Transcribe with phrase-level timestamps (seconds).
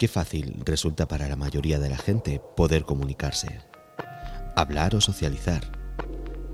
[0.00, 3.60] Qué fácil resulta para la mayoría de la gente poder comunicarse,
[4.56, 5.60] hablar o socializar.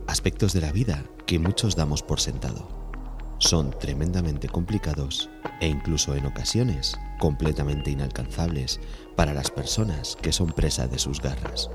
[0.08, 2.67] Aspectos de la vida que muchos damos por sentado.
[3.38, 5.30] Son tremendamente complicados
[5.60, 8.80] e incluso en ocasiones completamente inalcanzables
[9.14, 11.71] para las personas que son presa de sus garras.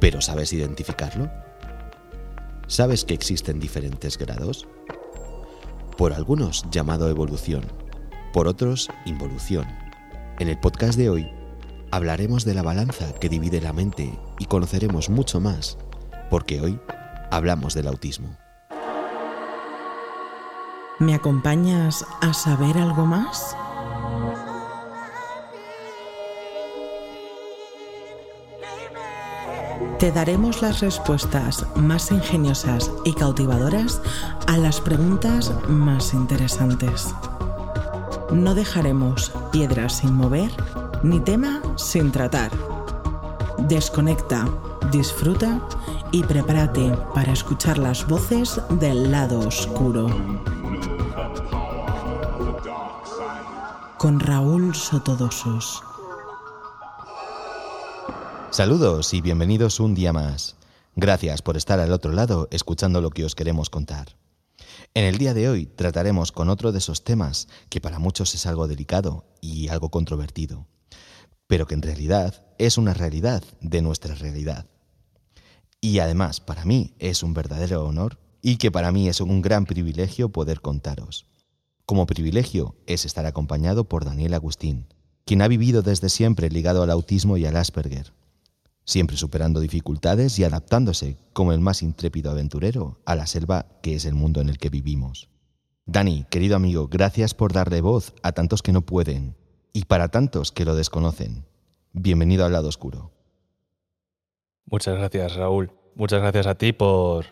[0.00, 1.30] ¿Pero sabes identificarlo?
[2.66, 4.66] ¿Sabes que existen diferentes grados?
[5.96, 7.62] Por algunos llamado evolución,
[8.32, 9.68] por otros involución
[10.40, 11.30] en el podcast de hoy
[11.90, 15.76] hablaremos de la balanza que divide la mente y conoceremos mucho más,
[16.30, 16.80] porque hoy
[17.30, 18.38] hablamos del autismo.
[20.98, 23.54] ¿Me acompañas a saber algo más?
[29.98, 34.00] Te daremos las respuestas más ingeniosas y cautivadoras
[34.46, 37.14] a las preguntas más interesantes.
[38.32, 40.52] No dejaremos piedra sin mover
[41.02, 42.52] ni tema sin tratar.
[43.58, 44.48] Desconecta,
[44.92, 45.60] disfruta
[46.12, 50.06] y prepárate para escuchar las voces del lado oscuro.
[53.98, 55.82] Con Raúl Sotodosos.
[58.50, 60.54] Saludos y bienvenidos un día más.
[60.94, 64.19] Gracias por estar al otro lado escuchando lo que os queremos contar.
[64.92, 68.44] En el día de hoy trataremos con otro de esos temas que para muchos es
[68.46, 70.66] algo delicado y algo controvertido,
[71.46, 74.66] pero que en realidad es una realidad de nuestra realidad.
[75.80, 79.64] Y además para mí es un verdadero honor y que para mí es un gran
[79.64, 81.26] privilegio poder contaros.
[81.86, 84.86] Como privilegio es estar acompañado por Daniel Agustín,
[85.24, 88.12] quien ha vivido desde siempre ligado al autismo y al Asperger
[88.90, 94.04] siempre superando dificultades y adaptándose como el más intrépido aventurero a la selva que es
[94.04, 95.28] el mundo en el que vivimos.
[95.86, 99.36] Dani, querido amigo, gracias por darle voz a tantos que no pueden
[99.72, 101.46] y para tantos que lo desconocen.
[101.92, 103.12] Bienvenido al lado oscuro.
[104.66, 105.72] Muchas gracias, Raúl.
[105.94, 107.26] Muchas gracias a ti por,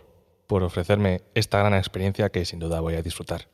[0.47, 3.49] por ofrecerme esta gran experiencia que sin duda voy a disfrutar.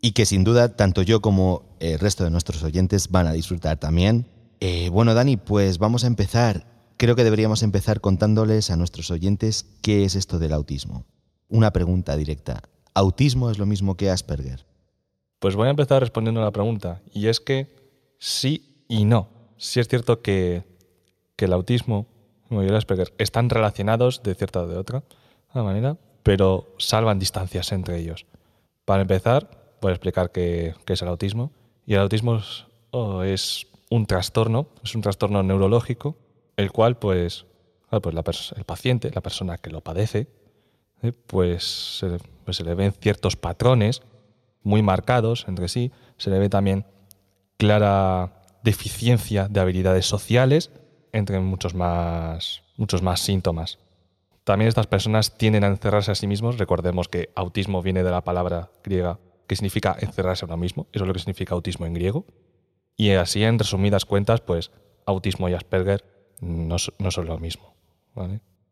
[0.00, 3.78] Y que sin duda tanto yo como el resto de nuestros oyentes van a disfrutar
[3.78, 4.28] también.
[4.60, 9.66] Eh, bueno, Dani, pues vamos a empezar Creo que deberíamos empezar contándoles a nuestros oyentes
[9.82, 11.04] qué es esto del autismo.
[11.48, 12.60] Una pregunta directa.
[12.92, 14.66] ¿Autismo es lo mismo que Asperger?
[15.38, 17.00] Pues voy a empezar respondiendo a la pregunta.
[17.12, 17.72] Y es que
[18.18, 19.28] sí y no.
[19.58, 20.64] Sí es cierto que,
[21.36, 22.08] el autismo
[22.50, 25.04] y el Asperger están relacionados de cierta o de otra
[25.54, 28.26] manera, pero salvan distancias entre ellos.
[28.84, 31.52] Para empezar, voy a explicar qué, es el autismo.
[31.86, 32.40] Y el autismo
[33.22, 36.16] es un trastorno, es un trastorno neurológico
[36.58, 37.46] el cual pues,
[38.02, 40.26] pues el paciente, la persona que lo padece,
[41.02, 41.12] ¿eh?
[41.12, 42.04] pues,
[42.44, 44.02] pues, se le ven ciertos patrones
[44.64, 46.84] muy marcados entre sí, se le ve también
[47.56, 50.72] clara deficiencia de habilidades sociales,
[51.12, 53.78] entre muchos más, muchos más síntomas.
[54.42, 56.58] También estas personas tienden a encerrarse a sí mismos.
[56.58, 60.88] Recordemos que autismo viene de la palabra griega que significa encerrarse a uno mismo.
[60.92, 62.26] Eso es lo que significa autismo en griego.
[62.96, 64.72] Y así, en resumidas cuentas, pues
[65.06, 67.74] autismo y Asperger no, son lo mismo.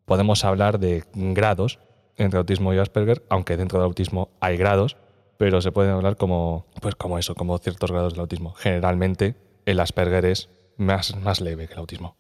[0.05, 1.79] Podemos hablar de grados
[2.17, 4.97] entre autismo y Asperger, aunque dentro del autismo hay grados,
[5.37, 8.53] pero se puede hablar como, pues como eso, como ciertos grados del autismo.
[8.55, 12.17] Generalmente el Asperger es más, más leve que el autismo.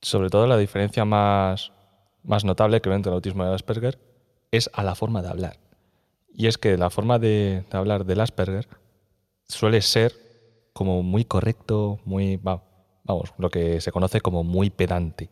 [0.00, 1.72] Sobre todo la diferencia más,
[2.24, 3.98] más notable que ve entre el autismo y el Asperger
[4.50, 5.58] es a la forma de hablar.
[6.34, 8.68] Y es que la forma de, hablar del Asperger
[9.44, 10.14] suele ser
[10.72, 12.38] como muy correcto, muy
[13.04, 15.30] vamos, lo que se conoce como muy pedante.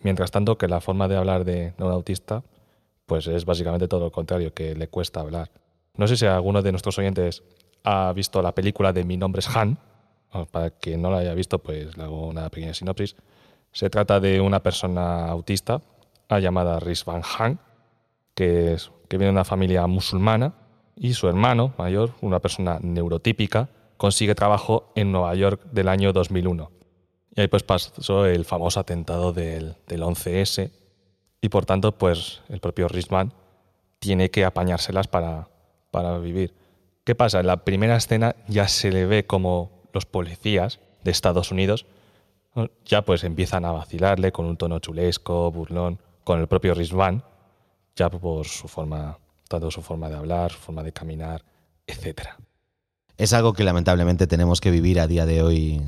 [0.00, 2.42] Mientras tanto, que la forma de hablar de, un autista,
[3.06, 5.50] pues es básicamente todo lo contrario, que le cuesta hablar.
[5.96, 7.42] No sé si alguno de nuestros oyentes
[7.84, 9.78] ha visto la película de Mi nombre es Han.
[10.50, 13.16] Para quien no la haya visto, pues le hago una pequeña sinopsis.
[13.72, 15.82] Se trata de una persona autista
[16.30, 17.58] llamada Rizvan Han,
[18.34, 18.76] que,
[19.08, 20.54] que viene de una familia musulmana,
[20.96, 23.68] y su hermano mayor, una persona neurotípica,
[24.02, 26.72] consigue trabajo en Nueva York del año 2001.
[27.36, 30.72] Y ahí pues pasó el famoso atentado del, 11S
[31.40, 33.32] y por tanto pues el propio Risman
[34.00, 35.46] tiene que apañárselas para,
[35.92, 36.52] para vivir.
[37.04, 37.38] ¿Qué pasa?
[37.38, 41.86] En la primera escena ya se le ve como los policías de Estados Unidos
[42.84, 47.22] ya pues empiezan a vacilarle con un tono chulesco, burlón, con el propio Risman,
[47.94, 49.16] ya por su forma,
[49.46, 51.44] tanto su forma de hablar, su forma de caminar,
[51.86, 52.36] etcétera
[53.18, 55.82] es algo que lamentablemente tenemos que vivir a día de hoy,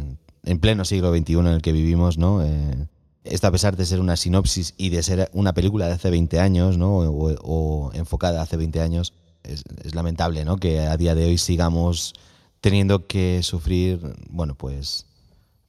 [0.44, 2.42] en pleno siglo XXI en el que vivimos, ¿no?
[2.44, 2.88] Eh,
[3.24, 6.40] esto a pesar de ser una sinopsis y de ser una película de hace 20
[6.40, 6.98] años, ¿no?
[6.98, 10.58] O, enfocada hace 20 años, es, lamentable, ¿no?
[10.58, 12.14] Que a día de hoy sigamos
[12.60, 15.06] teniendo que sufrir, bueno, pues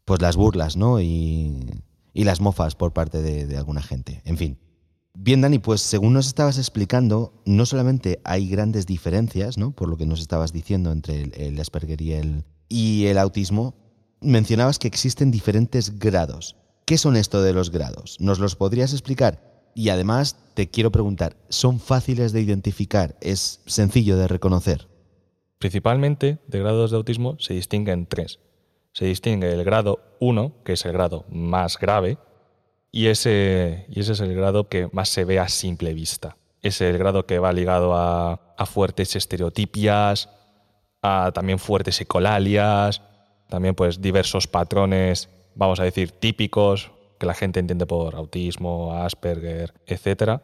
[0.03, 1.01] pues las burlas, ¿no?
[1.01, 1.65] Y,
[2.13, 4.21] las mofas por parte de alguna gente.
[4.23, 4.57] En fin.
[5.17, 9.71] Bien, Dani, pues según nos estabas explicando, no solamente hay grandes diferencias, ¿no?
[9.71, 13.75] Por lo que nos estabas diciendo entre el, el Asperger y el, y el autismo,
[14.21, 16.57] mencionabas que existen diferentes grados.
[16.85, 18.17] ¿Qué son esto de los grados?
[18.19, 19.71] ¿Nos los podrías explicar?
[19.73, 23.17] Y además te quiero preguntar, ¿son fáciles de identificar?
[23.21, 24.87] ¿Es sencillo de reconocer?
[25.57, 28.39] Principalmente de grados de autismo se distinguen tres.
[28.93, 32.17] Se distingue el grado 1, que es el grado más grave,
[32.95, 36.37] y ese, y ese es el grado que más se ve a simple vista.
[36.61, 40.29] Es el grado que va ligado a, fuertes estereotipias,
[41.01, 43.01] a también fuertes ecolalias,
[43.49, 49.73] también pues diversos patrones, vamos a decir, típicos que la gente entiende por autismo, Asperger,
[49.87, 50.39] etc.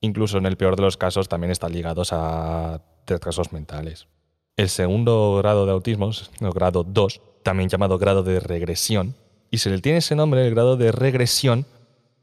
[0.00, 4.08] Incluso en el peor de los casos también están ligados a retrasos mentales.
[4.56, 9.14] El segundo grado de autismo, el grado 2, también llamado grado de regresión,
[9.50, 11.66] y se le tiene ese nombre, el grado de regresión,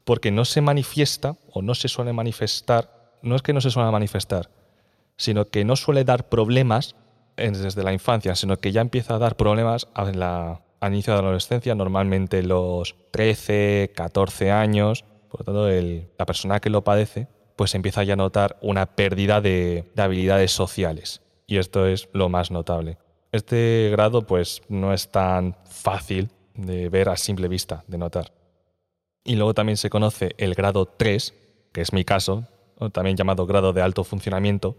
[0.04, 3.90] porque no se manifiesta o no se suele manifestar, no es que no se suele
[3.90, 4.50] manifestar,
[5.16, 6.96] sino que no suele dar problemas
[7.36, 11.18] desde la infancia, sino que ya empieza a dar problemas en la, al inicio de
[11.18, 15.04] la adolescencia, normalmente los 13, 14 años.
[15.28, 15.68] Por lo tanto,
[16.18, 20.52] la persona que lo padece pues empieza ya a notar una pérdida de, de habilidades
[20.52, 21.22] sociales.
[21.46, 22.98] Y esto es lo más notable.
[23.32, 28.32] Este grado pues no es tan fácil de ver a simple vista, de notar.
[29.24, 31.34] Y luego también se conoce el grado 3,
[31.72, 32.44] que es mi caso,
[32.92, 34.76] también llamado grado de alto funcionamiento,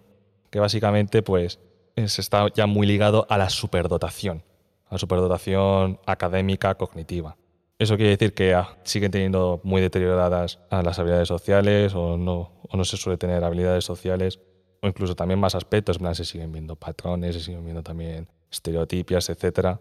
[0.50, 1.60] que básicamente pues
[1.96, 4.44] está ya muy ligado a la superdotación,
[4.86, 7.38] a la superdotación académica cognitiva.
[7.78, 12.52] Eso quiere decir que ah, siguen teniendo muy deterioradas ah, las habilidades sociales o no,
[12.68, 14.40] o no se suele tener habilidades sociales
[14.82, 19.78] o incluso también más aspectos, se siguen viendo patrones, se siguen viendo también estereotipias, etc.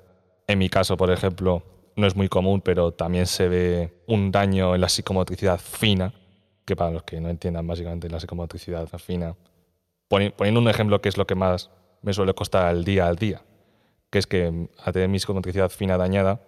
[0.46, 1.62] En mi caso, por ejemplo,
[1.98, 6.14] no es muy común, pero también se ve un daño en la psicomotricidad fina,
[6.64, 9.34] que para los que no entiendan básicamente la psicomotricidad fina,
[10.06, 11.70] poniendo un ejemplo que es lo que más
[12.02, 13.42] me suele costar el día al día,
[14.10, 16.40] que es que a tener mi psicomotricidad fina dañada,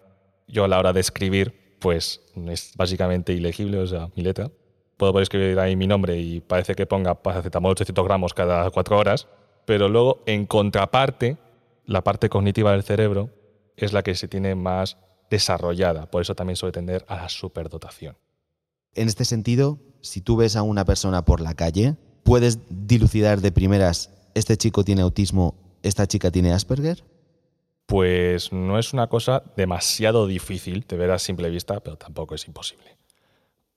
[0.47, 4.51] yo a la hora de escribir, pues es básicamente ilegible, o sea, mi letra.
[4.97, 8.99] Puedo poder escribir ahí mi nombre y parece que ponga paracetamol 800 gramos cada cuatro
[8.99, 9.27] horas,
[9.65, 11.39] pero luego, en contraparte,
[11.87, 13.31] la parte cognitiva del cerebro
[13.77, 14.97] es la que se tiene más
[15.31, 16.11] desarrollada.
[16.11, 18.17] Por eso también suele tender a la superdotación.
[18.95, 23.53] En este sentido, si tú ves a una persona por la calle, puedes dilucidar de
[23.53, 27.05] primeras, este chico tiene autismo, esta chica tiene Asperger.
[27.87, 32.47] Pues no es una cosa demasiado difícil de ver a simple vista, pero tampoco es
[32.47, 32.97] imposible.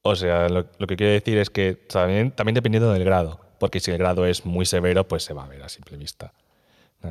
[0.02, 3.80] O sea, lo, lo que quiero decir es que también, también dependiendo del grado, porque
[3.80, 6.34] si el grado es muy severo, pues se va a ver a simple vista.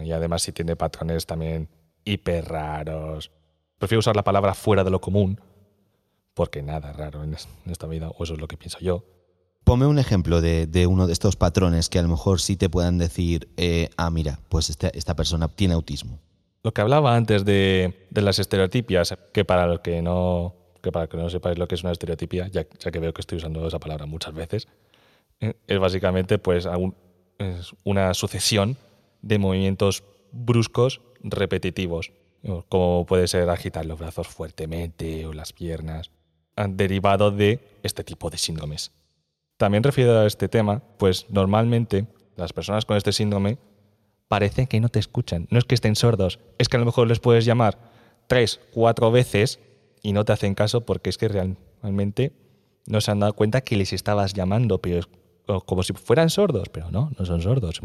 [0.04, 1.68] Y además si tiene patrones también
[2.04, 3.30] hiper raros.
[3.82, 5.40] Prefiero usar la palabra fuera de lo común,
[6.34, 7.34] porque nada raro en
[7.66, 9.02] esta vida, o eso es lo que pienso yo.
[9.64, 12.70] Ponme un ejemplo de, de uno de estos patrones que a lo mejor sí te
[12.70, 16.20] puedan decir, eh, ah, mira, pues este, esta persona tiene autismo.
[16.62, 21.08] Lo que hablaba antes de, de las estereotipias, que para los que no, que para
[21.08, 23.66] que no sepáis lo que es una estereotipia, ya, ya que veo que estoy usando
[23.66, 24.68] esa palabra muchas veces,
[25.40, 26.68] eh, es básicamente pues
[27.38, 28.76] es una sucesión
[29.22, 32.12] de movimientos bruscos repetitivos,
[32.68, 36.10] como puede ser agitar los brazos fuertemente o las piernas,
[36.56, 38.92] derivado de este tipo de síndromes.
[39.56, 42.06] También referido a este tema, pues normalmente
[42.36, 43.58] las personas con este síndrome
[44.28, 45.46] parecen que no te escuchan.
[45.50, 47.78] No es que estén sordos, es que a lo mejor les puedes llamar
[48.26, 49.60] tres, cuatro veces
[50.02, 52.32] y no te hacen caso porque es que realmente
[52.86, 55.06] no se han dado cuenta que les estabas llamando, pero
[55.66, 57.80] como si fueran sordos, pero no, no son sordos.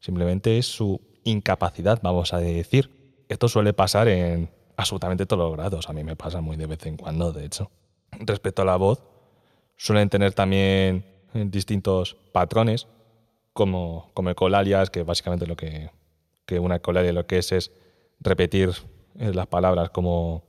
[0.00, 2.90] Simplemente es su incapacidad, vamos a decir.
[3.28, 5.88] Esto suele pasar en absolutamente todos los grados.
[5.88, 7.70] A mí me pasa muy de vez en cuando, de hecho.
[8.12, 9.02] Respecto a la voz,
[9.76, 12.86] suelen tener también distintos patrones,
[13.52, 15.90] como, como ecolalias, que básicamente lo que,
[16.44, 17.72] que una ecolalia lo que es es
[18.20, 18.70] repetir
[19.18, 20.44] eh, las palabras como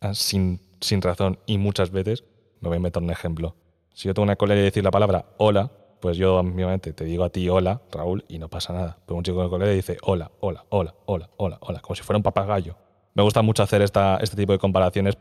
[0.00, 2.24] ah, sin, sin razón y muchas veces.
[2.60, 3.54] Me voy a meter un ejemplo.
[3.94, 7.24] Si yo tengo una ecolalia y decir la palabra hola, pues yo, obviamente, te digo
[7.24, 8.98] a ti hola, Raúl, y no pasa nada.
[9.06, 12.16] Pero un chico de colegio dice hola, hola, hola, hola, hola, hola, como si fuera
[12.16, 12.76] un papagayo.
[13.14, 15.18] Me gusta mucho hacer esta, este tipo de comparaciones.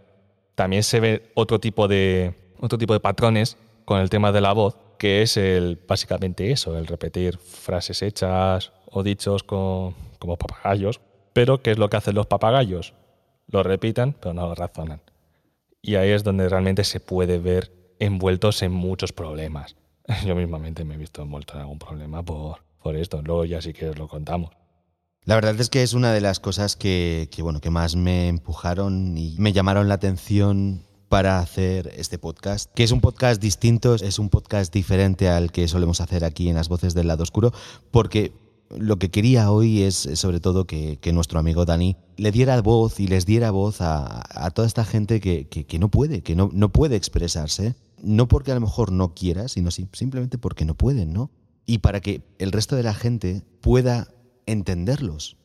[0.55, 4.53] También se ve otro tipo, de, otro tipo de patrones con el tema de la
[4.53, 11.01] voz, que es el, básicamente eso, el repetir frases hechas o dichos con, como papagayos.
[11.33, 12.93] Pero, ¿qué es lo que hacen los papagayos?
[13.47, 15.01] Lo repitan, pero no lo razonan.
[15.81, 19.75] Y ahí es donde realmente se puede ver envueltos en muchos problemas.
[20.25, 23.21] Yo mismamente me he visto envuelto en algún problema por, por esto.
[23.21, 24.51] Luego ya sí que os lo contamos.
[25.25, 28.29] La verdad es que es una de las cosas que, que, bueno, que más me
[28.29, 33.95] empujaron y me llamaron la atención para hacer este podcast, que es un podcast distinto,
[33.95, 37.51] es un podcast diferente al que solemos hacer aquí en las voces del lado oscuro,
[37.91, 38.31] porque
[38.69, 43.07] lo que quería hoy es sobre todo que, nuestro amigo Dani le diera voz y
[43.07, 47.75] les diera voz a, toda esta gente que, no puede, que no, no, puede expresarse,
[48.03, 51.31] no porque a lo mejor no quiera, sino simplemente porque no pueden, ¿no?
[51.65, 54.07] Y para que el resto de la gente pueda
[54.45, 55.37] entenderlos.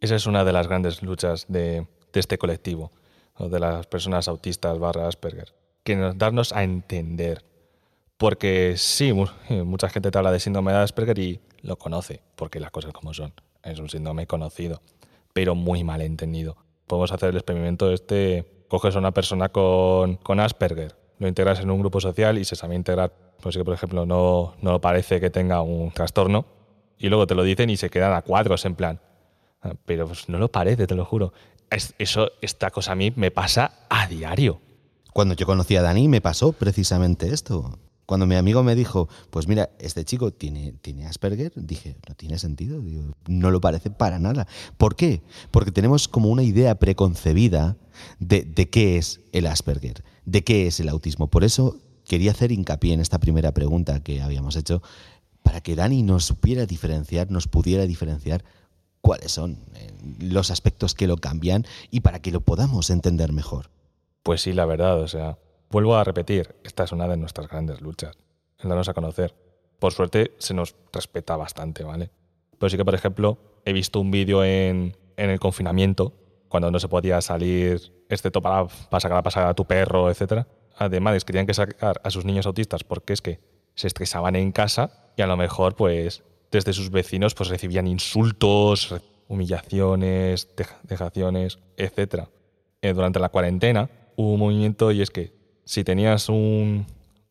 [0.00, 2.90] Esa es una de las grandes luchas de, de este colectivo
[3.48, 7.44] de las personas autistas barra Asperger, que nos darnos a entender.
[8.16, 9.14] Porque sí,
[9.48, 12.92] eh, mucha gente te habla de síndrome de Asperger y lo conoce, porque las cosas
[12.92, 13.32] como son.
[13.62, 14.82] Es un síndrome conocido,
[15.32, 16.56] pero muy mal entendido.
[16.86, 21.70] Podemos hacer el experimento este, coges a una persona con, con Asperger, lo integras en
[21.70, 25.62] un grupo social y se sabe integrar, pues por ejemplo no, no parece que tenga
[25.62, 26.46] un trastorno,
[26.98, 29.00] y luego te lo dicen y se quedan a cuadros en plan.
[29.62, 31.32] Ah, pero pues no lo parece, te lo juro
[31.98, 34.60] eso, esta cosa a mí me pasa a diario.
[35.12, 37.78] Cuando yo conocí a Dani me pasó precisamente esto.
[38.06, 42.40] Cuando mi amigo me dijo, pues mira, este chico tiene, tiene Asperger, dije, no tiene
[42.40, 42.82] sentido,
[43.28, 44.48] no lo parece para nada.
[44.78, 45.22] ¿Por qué?
[45.52, 47.76] Porque tenemos como una idea preconcebida
[48.18, 51.28] de, de qué es el Asperger, de qué es el autismo.
[51.28, 54.80] Por eso quería hacer hincapié en esta primera pregunta que habíamos hecho,
[55.42, 58.44] para que Dani nos supiera diferenciar, nos pudiera diferenciar
[59.00, 63.70] cuáles son eh, los aspectos que lo cambian y para que lo podamos entender mejor.
[64.22, 65.38] Pues sí, la verdad, o sea,
[65.70, 68.16] vuelvo a repetir, esta es una de nuestras grandes luchas,
[68.58, 69.34] el darnos a conocer.
[69.78, 72.10] Por suerte se nos respeta bastante, ¿vale?
[72.58, 76.12] Pero sí que, por ejemplo, he visto un vídeo en, en el confinamiento,
[76.50, 80.44] cuando no se podía salir, excepto para, para sacar a tu perro, etc.
[80.76, 83.38] Además, querían que sacar a sus niños autistas porque es que
[83.74, 88.94] se estresaban en casa y a lo mejor, pues, desde sus vecinos pues recibían insultos,
[89.28, 90.48] humillaciones,
[90.82, 92.24] dejaciones, etc.
[92.82, 95.32] Eh, durante la cuarentena hubo un movimiento y es que
[95.64, 96.84] si tenías un,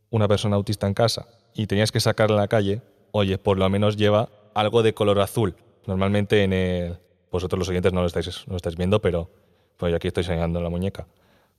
[0.09, 3.69] una persona autista en casa y tenías que sacarla a la calle, oye, por lo
[3.69, 5.55] menos lleva algo de color azul.
[5.85, 6.97] Normalmente en el...
[7.31, 9.29] Vosotros los oyentes no lo estáis, no lo estáis viendo, pero
[9.77, 11.07] pues yo aquí estoy señalando la muñeca.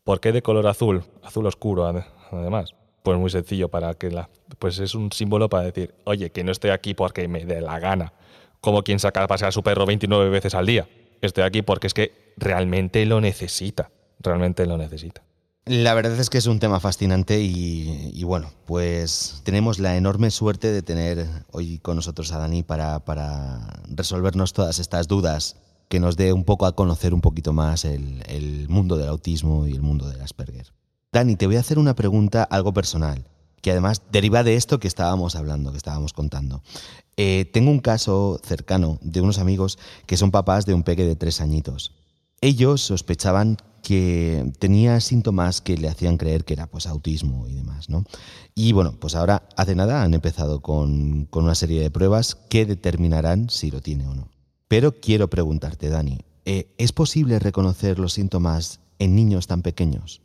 [0.05, 1.05] ¿Por qué de color azul?
[1.23, 2.75] Azul oscuro, además.
[3.03, 6.53] Pues muy sencillo, para que la, pues es un símbolo para decir, oye, que no
[6.53, 8.13] estoy aquí porque me dé la gana,
[8.61, 10.87] como quien saca a pasear a su perro 29 veces al día.
[11.23, 15.23] Estoy aquí porque es que realmente lo necesita, realmente lo necesita.
[15.71, 20.73] La verdad es que es un tema fascinante y, bueno, pues tenemos la enorme suerte
[20.73, 25.55] de tener hoy con nosotros a Dani para, para resolvernos todas estas dudas,
[25.89, 29.71] que nos dé un poco a conocer un poquito más el, mundo del autismo y
[29.71, 30.73] el mundo del Asperger.
[31.13, 33.25] Dani, te voy a hacer una pregunta algo personal,
[33.63, 36.65] que además deriva de esto que estábamos hablando, que estábamos contando.
[37.17, 41.15] Eh, tengo un caso cercano de unos amigos que son papás de un peque de
[41.15, 41.95] tres añitos.
[42.41, 47.89] Ellos sospechaban que tenía síntomas que le hacían creer que era pues autismo y demás,
[47.89, 48.05] ¿no?
[48.55, 53.51] Y bueno, pues ahora hace nada han empezado con, una serie de pruebas que determinarán
[53.51, 54.29] si lo tiene o no.
[54.69, 60.23] Pero quiero preguntarte, Dani, eh, ¿es posible reconocer los síntomas en niños tan pequeños?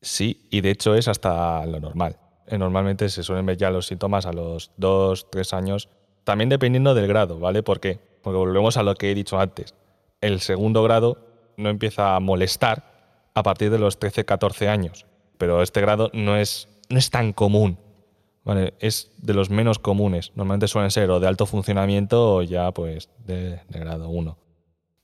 [0.00, 2.16] Sí, y de hecho es hasta lo normal.
[2.46, 5.88] Eh, normalmente se suelen ver ya los síntomas a los 2, 3 años,
[6.24, 7.62] también dependiendo del grado, ¿vale?
[7.62, 8.00] ¿Por qué?
[8.22, 9.74] Porque volvemos a lo que he dicho antes.
[10.20, 15.06] El segundo grado no empieza a molestar a partir de los 13, 14 años,
[15.38, 17.78] pero este grado no es, no es tan común,
[18.44, 18.74] ¿vale?
[18.78, 20.32] Es de los menos comunes.
[20.34, 24.38] Normalmente suelen ser o de alto funcionamiento o ya pues de, grado 1.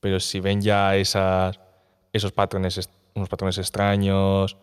[0.00, 4.56] Pero si ven ya esos patrones, unos patrones extraños,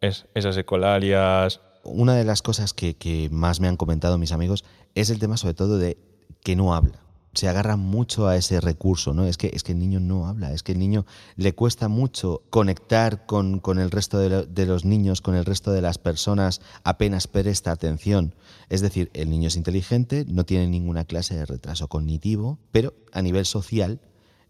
[0.00, 1.60] es, esas ecolarias.
[1.84, 4.64] Una de las cosas que, más me han comentado mis amigos
[4.94, 5.98] es el tema sobre todo de
[6.42, 7.05] que no habla
[7.36, 9.26] se agarra mucho a ese recurso, ¿no?
[9.26, 12.42] Es que, es que el niño no habla, es que el niño le cuesta mucho
[12.50, 17.72] conectar con, el resto de, los niños, con el resto de las personas, apenas presta
[17.72, 18.34] atención.
[18.68, 23.22] Es decir, el niño es inteligente, no tiene ninguna clase de retraso cognitivo, pero a
[23.22, 24.00] nivel social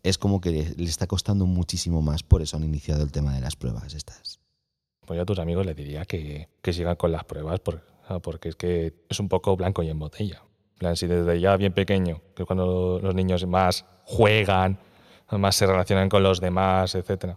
[0.03, 3.41] es como que le está costando muchísimo más, por eso han iniciado el tema de
[3.41, 4.41] las pruebas estas
[5.07, 8.93] pues yo a tus amigos les diría que, sigan con las pruebas porque es que
[9.09, 10.43] es un poco blanco y en botella.
[10.79, 14.79] Plan, si desde ya bien pequeño, que es cuando los niños más juegan,
[15.31, 17.37] más se relacionan con los demás, etc.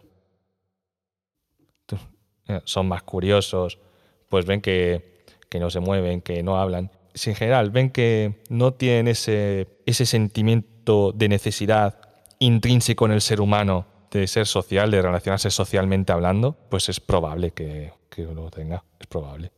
[2.47, 3.79] Eh, son más curiosos,
[4.27, 5.23] pues ven que,
[5.59, 6.91] no se mueven, que no hablan.
[7.13, 11.99] Si en general ven que no tienen ese, ese sentimiento de necesidad
[12.39, 17.51] intrínseco en el ser humano de ser social, de relacionarse socialmente hablando, pues es probable
[17.51, 19.51] que, que lo tenga, es probable.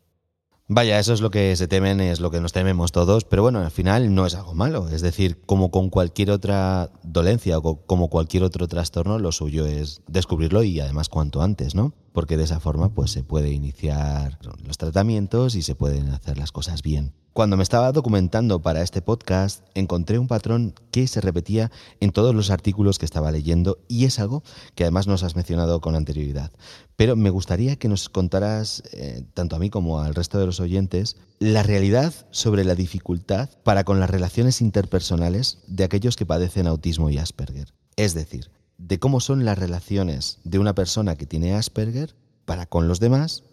[0.74, 3.60] Vaya, eso es lo que se temen, es lo que nos tememos todos, pero bueno,
[3.60, 4.88] al final no es algo malo.
[4.88, 10.02] Es decir, como con cualquier otra dolencia o como cualquier otro trastorno, lo suyo es
[10.08, 11.92] descubrirlo y además cuanto antes, ¿no?
[12.14, 16.52] Porque de esa forma pues se puede iniciar los tratamientos y se pueden hacer las
[16.52, 17.14] cosas bien.
[17.34, 22.36] Cuando me estaba documentando para este podcast, encontré un patrón que se repetía en todos
[22.36, 24.44] los artículos que estaba leyendo y es algo
[24.76, 26.52] que además nos has mencionado con anterioridad.
[26.98, 30.60] Pero me gustaría que nos contaras, eh, tanto a mí como al resto de los
[30.60, 36.68] oyentes, la realidad sobre la dificultad para con las relaciones interpersonales de aquellos que padecen
[36.68, 37.74] autismo y Asperger.
[37.96, 38.52] Es decir,
[38.88, 43.44] de cómo son las relaciones de una persona que tiene Asperger para con los demás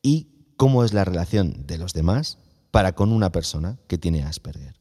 [0.00, 2.38] y cómo es la relación de los demás
[2.70, 4.80] para con una persona que tiene Asperger?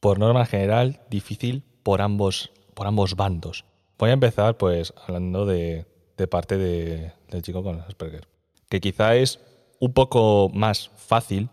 [0.00, 3.64] Por norma general, difícil por ambos, por ambos bandos.
[3.98, 5.86] Voy a empezar pues hablando de,
[6.30, 8.28] parte del chico con Asperger,
[8.68, 9.40] que quizá es
[9.80, 11.48] un poco más fácil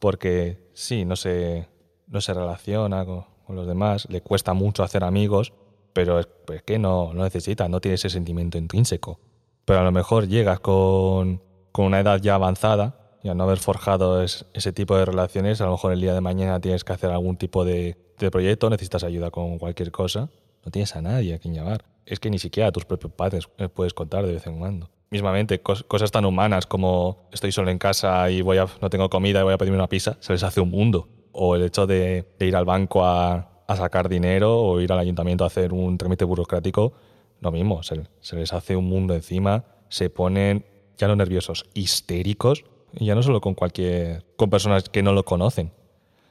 [0.00, 1.68] porque sí, no se,
[2.08, 5.52] no se relaciona con, los demás, le cuesta mucho hacer amigos,
[5.92, 9.18] pero es, pues, que no, no necesita, no tiene ese sentimiento intrínseco.
[9.64, 11.40] Pero a lo mejor llegas con,
[11.72, 15.66] con una edad ya avanzada y al no haber forjado ese tipo de relaciones, a
[15.66, 17.96] lo mejor el día de mañana tienes que hacer algún tipo de,
[18.30, 20.28] proyecto, necesitas ayuda con cualquier cosa,
[20.64, 21.84] no tienes a nadie a quien llamar.
[22.06, 24.90] Es que ni siquiera a tus propios padres puedes contar de vez en cuando.
[25.10, 29.40] Mismamente, cosas tan humanas como estoy solo en casa y voy a, no tengo comida
[29.40, 31.08] y voy a pedirme una pizza, se les hace un mundo.
[31.32, 35.48] O el hecho de, ir al banco a, sacar dinero o ir al ayuntamiento a
[35.48, 36.92] hacer un trámite burocrático,
[37.40, 40.64] lo mismo, se, se les hace un mundo encima, se ponen
[40.96, 42.64] ya no nerviosos, histéricos
[42.94, 44.24] y ya no solo con cualquier.
[44.36, 45.72] con personas que no lo conocen,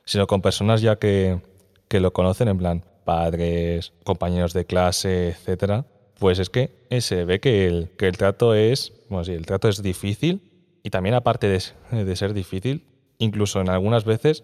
[0.06, 1.42] sino con personas ya que,
[1.88, 5.86] que lo conocen, en plan padres, compañeros de clase, etcétera.
[6.20, 8.94] Pues es que se ve que el, que el trato es.
[9.10, 10.42] Bueno, sí, el trato es difícil.
[10.84, 12.86] Y también, aparte de, de ser difícil,
[13.18, 14.44] incluso en algunas veces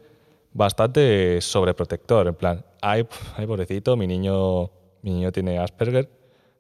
[0.58, 2.28] bastante sobreprotector.
[2.28, 4.72] En plan, ay, ay pobrecito, mi niño,
[5.04, 6.10] mi niño tiene Asperger,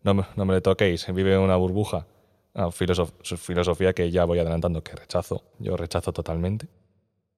[0.04, 2.05] no me, no me le toquéis, vive en una burbuja
[2.72, 6.68] filosofía que ya voy adelantando que rechazo, yo rechazo totalmente.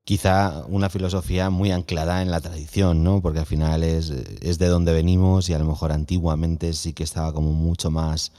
[0.06, 3.22] Quizá una filosofía muy anclada en la tradición, ¿no?
[3.22, 7.04] Porque al final es, es de donde venimos y a lo mejor antiguamente sí que
[7.04, 8.32] estaba como mucho más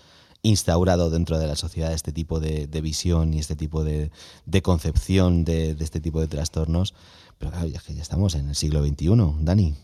[0.42, 4.11] instaurado dentro de la sociedad este tipo de, visión y este tipo de,
[4.46, 6.94] de concepción de, de, este tipo de trastornos.
[7.40, 9.09] Pero claro, ya que ya estamos en el siglo XXI,
[9.40, 9.74] Dani.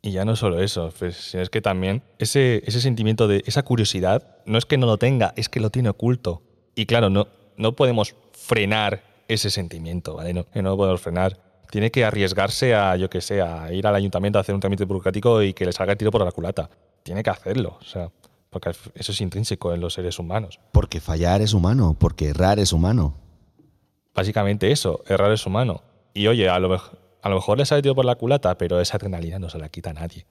[0.00, 4.36] Y ya no solo eso, pues, es que también ese, ese sentimiento de esa curiosidad
[4.46, 6.42] no es que no lo tenga, es que lo tiene oculto.
[6.76, 7.26] Y claro, no,
[7.56, 10.32] no podemos frenar ese sentimiento, ¿vale?
[10.34, 11.40] No, no lo podemos frenar.
[11.70, 14.84] Tiene que arriesgarse a, yo que sé, a ir al ayuntamiento a hacer un trámite
[14.84, 16.70] burocrático y que le salga el tiro por la culata.
[17.02, 18.12] Tiene que hacerlo, o sea,
[18.50, 20.60] porque eso es intrínseco en los seres humanos.
[20.70, 23.14] Porque fallar es humano, porque errar es humano.
[24.14, 25.82] Básicamente eso, errar es humano.
[26.14, 26.72] Y oye, a lo
[27.24, 29.70] a lo mejor le ha metido por la culata, pero esa adrenalina no se la
[29.70, 30.26] quita a nadie.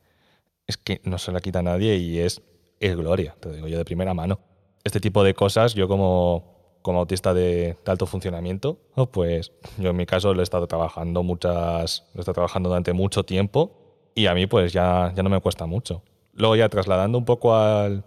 [0.67, 2.41] Es que no se la quita a nadie y es,
[2.79, 4.39] es gloria, te digo yo de primera mano.
[4.83, 9.95] Este tipo de cosas, yo como, como autista de, alto funcionamiento, oh, pues yo en
[9.95, 14.27] mi caso lo he estado trabajando muchas, lo he estado trabajando durante mucho tiempo y
[14.27, 16.03] a mí pues ya, ya no me cuesta mucho.
[16.33, 18.05] Luego ya trasladando un poco al,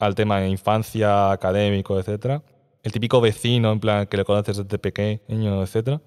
[0.00, 2.42] al tema de infancia, académico, etcétera,
[2.82, 6.00] el típico vecino en plan que le conoces desde pequeño, etcétera,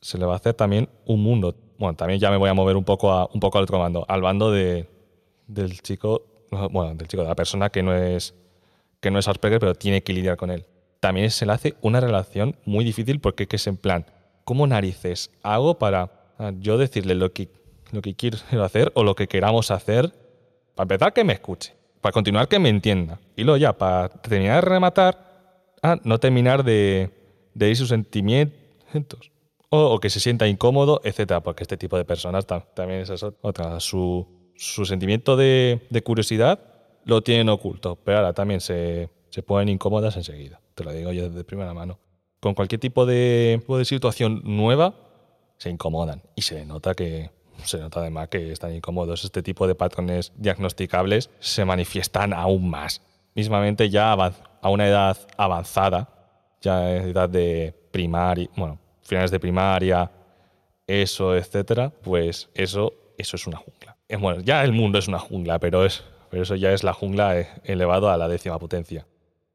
[0.00, 1.54] se le va a hacer también un mundo.
[1.78, 4.04] Bueno, también ya me voy a mover un poco, a, un poco al otro bando,
[4.08, 4.88] al bando de,
[5.46, 6.22] del chico,
[6.70, 8.34] bueno, del chico, de la persona que no es
[9.00, 10.64] que no es Asperger, pero tiene que lidiar con él.
[11.00, 14.06] También se le hace una relación muy difícil porque es en plan,
[14.44, 17.48] ¿cómo narices hago para ah, yo decirle lo que,
[17.92, 20.12] lo que quiero hacer o lo que queramos hacer?
[20.74, 21.74] Para empezar, que me escuche.
[22.00, 23.20] Para continuar, que me entienda.
[23.36, 25.18] Y luego ya, para terminar de rematar,
[25.82, 27.10] ah, no terminar de,
[27.54, 29.30] de ir sus sentimientos
[29.68, 33.80] o, que se sienta incómodo, etcétera, porque este tipo de personas también es otra.
[33.80, 34.26] Su,
[34.56, 36.60] sentimiento de, curiosidad
[37.04, 40.60] lo tienen oculto, pero ahora también se, se ponen incómodas enseguida.
[40.74, 41.98] Te lo digo yo de primera mano.
[42.40, 44.94] Con cualquier tipo de, situación nueva,
[45.58, 47.30] se incomodan y se nota que,
[47.64, 49.24] se nota además que están incómodos.
[49.24, 53.02] Este tipo de patrones diagnosticables se manifiestan aún más.
[53.34, 56.08] Mismamente ya a una edad avanzada,
[56.60, 60.10] ya edad de primaria, bueno, finales de primaria,
[60.86, 63.96] eso, etcétera, pues eso, eso es una jungla.
[64.08, 66.92] Eh, bueno, ya el mundo es una jungla, pero, es, pero eso ya es la
[66.92, 69.06] jungla eh, elevado a la décima potencia.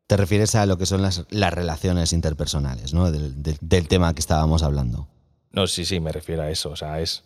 [0.07, 3.11] Te refieres a lo que son las, las relaciones interpersonales, ¿no?
[3.11, 5.07] Del, del, tema que estábamos hablando.
[5.51, 6.71] No, sí, sí, me refiero a eso.
[6.71, 7.23] O sea, es,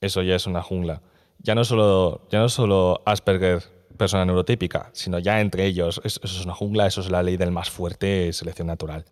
[0.00, 1.00] eso ya es una jungla.
[1.38, 3.62] Ya no solo, ya no solo Asperger,
[3.96, 6.02] persona neurotípica, sino ya entre ellos.
[6.04, 9.06] Eso es una jungla, eso es la ley del más fuerte, selección natural.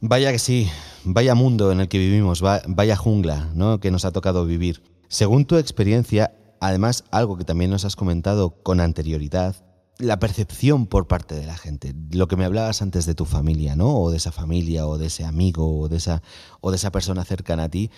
[0.00, 0.68] Vaya que sí,
[1.04, 3.80] vaya mundo en el que vivimos, vaya jungla ¿no?
[3.80, 4.82] que nos ha tocado vivir.
[5.08, 6.32] Según tu experiencia,
[6.64, 9.54] Además, algo que también nos has comentado con anterioridad,
[9.98, 11.94] la percepción por parte de la gente.
[12.10, 13.94] Lo que me hablabas antes de tu familia, ¿no?
[13.94, 16.22] O de esa familia, o de ese amigo, o de esa,
[16.62, 17.90] o de esa persona cercana a ti.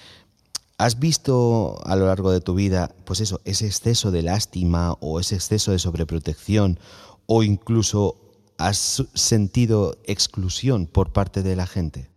[0.78, 5.20] ¿Has visto a lo largo de tu vida, pues eso, ese exceso de lástima o
[5.20, 6.80] ese exceso de sobreprotección
[7.26, 8.16] o incluso
[8.58, 12.08] has sentido exclusión por parte de la gente?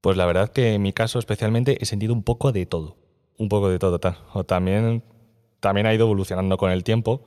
[0.00, 2.96] Pues la verdad que en mi caso especialmente he sentido un poco de todo.
[3.36, 4.00] Un poco de todo.
[4.32, 5.02] O también,
[5.60, 7.22] también ha ido evolucionando con el tiempo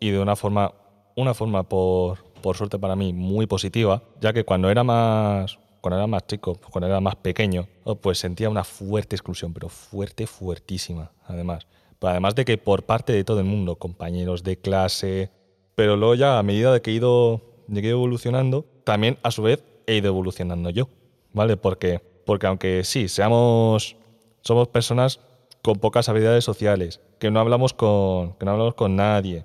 [0.00, 0.72] y de una forma,
[1.16, 5.96] una forma por, por suerte para mí muy positiva, ya que cuando era más, cuando
[5.96, 7.68] era más chico, cuando era más pequeño,
[8.00, 11.66] pues sentía una fuerte exclusión, pero fuerte, fuertísima, además.
[12.00, 15.30] además de que por parte de todo el mundo, compañeros de clase,
[15.74, 19.42] pero luego ya a medida de que he ido, de ido evolucionando, también a su
[19.42, 20.88] vez he ido evolucionando yo,
[21.32, 21.56] ¿vale?
[21.56, 23.96] Porque, porque aunque sí, seamos,
[24.40, 25.20] somos personas
[25.62, 29.44] con pocas habilidades sociales, que no hablamos con, que no hablamos con nadie,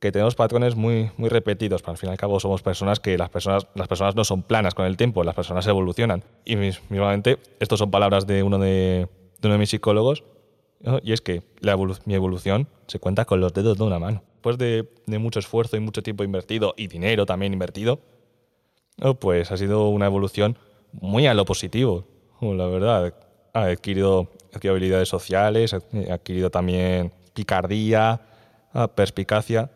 [0.00, 3.16] que tenemos patrones muy, muy repetidos, pero al fin y al cabo somos personas que
[3.16, 6.24] las personas, las personas no son planas con el tiempo, las personas evolucionan.
[6.44, 9.08] Y mismamente, estas son palabras de uno de,
[9.44, 10.24] uno de mis psicólogos,
[11.04, 14.24] y es que la mi evolución se cuenta con los dedos de una mano.
[14.42, 18.00] Después de, mucho esfuerzo y mucho tiempo invertido, y dinero también invertido,
[19.20, 20.58] pues ha sido una evolución
[20.92, 22.04] muy a lo positivo,
[22.40, 23.14] la verdad.
[23.54, 28.20] Ha adquirido, adquirido habilidades sociales, ha adquirido también picardía,
[28.96, 29.70] perspicacia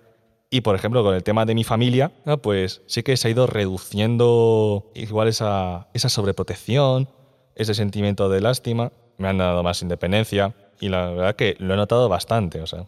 [0.50, 3.30] y por ejemplo, con el tema de mi familia, ah, pues sí que se ha
[3.30, 7.08] ido reduciendo igual esa, esa sobreprotección,
[7.54, 8.92] ese sentimiento de lástima.
[9.18, 12.60] Me han dado más independencia y la verdad que lo he notado bastante.
[12.60, 12.86] O sea,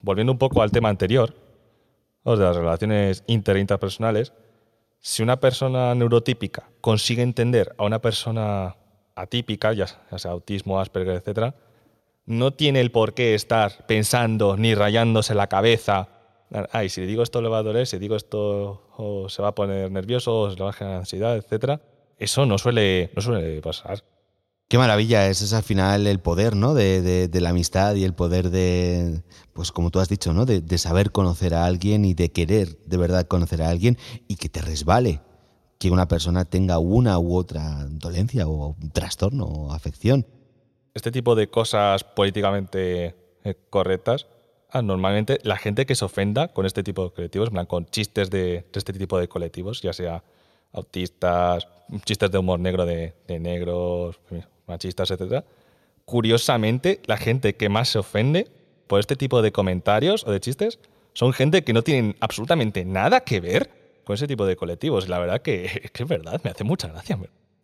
[0.00, 1.34] volviendo un poco al tema anterior,
[2.24, 4.32] de las relaciones inter e interpersonales,
[5.00, 8.76] si una persona neurotípica consigue entender a una persona
[9.14, 11.54] atípica, ya sea autismo, Asperger, etc.,
[12.26, 16.20] no tiene el por qué estar pensando ni rayándose la cabeza
[16.72, 19.48] ay, si le digo esto le va a doler, si digo esto o se va
[19.48, 21.80] a poner nervioso, se le va a generar ansiedad, etcétera.
[22.18, 24.02] Eso no suele, no suele pasar.
[24.70, 26.74] Qué maravilla, ese es al final el poder, ¿no?
[26.74, 29.20] De, de, la amistad y el poder de,
[29.52, 30.46] pues como tú has dicho, ¿no?
[30.46, 34.48] De, saber conocer a alguien y de querer de verdad conocer a alguien y que
[34.48, 35.22] te resbale
[35.80, 40.24] que una persona tenga una u otra dolencia o trastorno o afección.
[40.94, 44.28] Este tipo de cosas políticamente eh, correctas
[44.84, 48.92] normalmente la gente que se ofenda con este tipo de colectivos, con chistes de, este
[48.92, 50.22] tipo de colectivos, ya sea
[50.72, 51.66] autistas,
[52.04, 54.20] chistes de humor negro de, negros,
[54.70, 55.44] machistas, etc.
[56.06, 58.48] Curiosamente, la gente que más se ofende
[58.86, 60.78] por este tipo de comentarios o de chistes
[61.12, 63.70] son gente que no tienen absolutamente nada que ver
[64.04, 65.08] con ese tipo de colectivos.
[65.08, 67.18] La verdad que, que es verdad, me hace mucha gracia.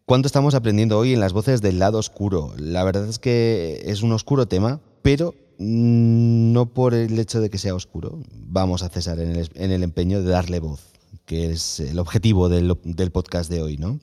[0.05, 2.53] ¿Cuánto estamos aprendiendo hoy en las voces del lado oscuro?
[2.59, 7.59] La verdad es que es un oscuro tema, pero no por el hecho de que
[7.59, 8.21] sea oscuro.
[8.33, 10.93] Vamos a cesar en el, empeño de darle voz,
[11.25, 12.77] que es el objetivo del,
[13.13, 13.99] podcast de hoy, ¿no?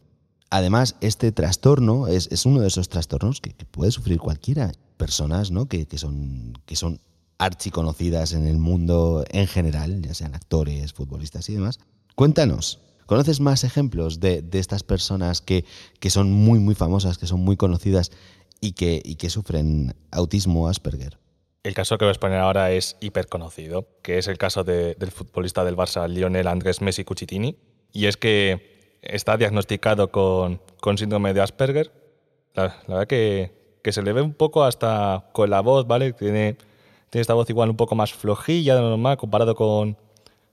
[0.53, 4.71] Además, este trastorno es, uno de esos trastornos que, puede sufrir cualquiera.
[4.97, 5.67] Personas ¿no?
[5.67, 6.99] que, son, que son
[7.39, 11.79] archiconocidas en el mundo en general, ya sean actores, futbolistas y demás.
[12.13, 15.65] Cuéntanos, ¿conoces más ejemplos de, estas personas que,
[15.99, 18.11] que, son muy, muy famosas, que son muy conocidas
[18.61, 21.17] y que, y que sufren autismo Asperger?
[21.63, 25.63] El caso que voy a exponer ahora es hiperconocido, que es el caso del futbolista
[25.63, 27.57] del Barça, Lionel Andrés Messi Cucitini,
[27.91, 28.72] y es que
[29.03, 30.59] está diagnosticado con,
[30.97, 31.91] síndrome de Asperger.
[32.53, 33.51] La, verdad que,
[33.83, 36.13] que, se le ve un poco hasta con la voz, ¿vale?
[36.13, 36.57] Tiene,
[37.09, 39.97] tiene esta voz igual un poco más flojilla de lo normal comparado con,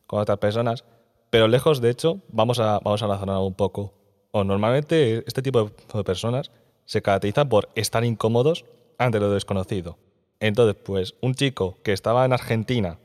[0.07, 0.85] con otras personas,
[1.31, 3.95] pero lejos, de hecho, vamos a, vamos a razonar un poco.
[4.33, 6.51] Normalmente este tipo de personas
[6.85, 8.65] se caracterizan por estar incómodos
[8.99, 9.99] ante lo desconocido.
[10.41, 12.99] Entonces, pues un chico que estaba en Argentina